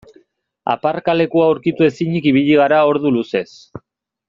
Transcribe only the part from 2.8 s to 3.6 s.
ordu luzez.